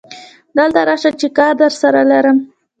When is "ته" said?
0.81-0.85